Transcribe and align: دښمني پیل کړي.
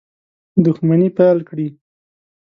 دښمني 0.65 1.09
پیل 1.17 1.37
کړي. 1.49 1.67